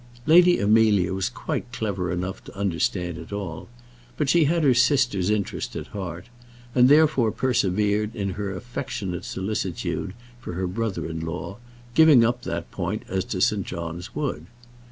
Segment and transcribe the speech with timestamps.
[0.25, 3.67] Lady Amelia was quite clever enough to understand it all;
[4.17, 6.25] but she had her sister's interest at heart,
[6.73, 11.57] and therefore persevered in her affectionate solicitude for her brother in law,
[11.93, 13.63] giving up that point as to St.
[13.63, 14.47] John's Wood.